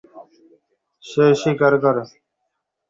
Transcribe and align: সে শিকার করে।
সে 1.03 1.25
শিকার 1.41 1.73
করে। 1.83 2.03